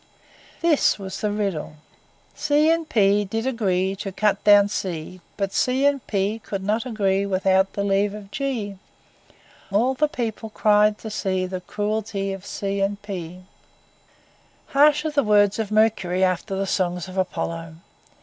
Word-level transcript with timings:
This 0.61 0.97
was 0.97 1.21
the 1.21 1.29
riddle— 1.31 1.75
C 2.33 2.71
and 2.71 2.89
P 2.89 3.23
Did 3.23 3.45
agree 3.45 3.95
To 3.97 4.11
cut 4.11 4.43
down 4.43 4.67
C; 4.67 5.21
But 5.37 5.53
C 5.53 5.85
and 5.85 6.03
P 6.07 6.39
Could 6.39 6.63
not 6.63 6.87
agree 6.87 7.23
Without 7.27 7.73
the 7.73 7.83
leave 7.83 8.15
of 8.15 8.31
G; 8.31 8.77
All 9.71 9.93
the 9.93 10.07
people 10.07 10.49
cried 10.49 10.97
to 10.97 11.11
see 11.11 11.45
The 11.45 11.61
crueltie 11.61 12.33
Of 12.33 12.47
C 12.47 12.81
and 12.81 12.99
P. 13.03 13.41
Harsh 14.69 15.05
are 15.05 15.11
the 15.11 15.21
words 15.23 15.59
of 15.59 15.69
Mercury 15.69 16.23
after 16.23 16.55
the 16.55 16.65
songs 16.65 17.07
of 17.07 17.15
Apollo! 17.15 17.75